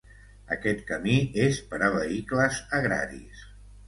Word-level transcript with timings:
Aquest 0.53 0.79
camí 0.91 1.17
és 1.43 1.59
per 1.73 1.79
a 1.87 1.89
vehicles 1.97 2.57
agraris. 2.79 3.45